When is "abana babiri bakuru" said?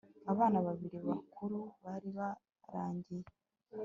0.31-1.59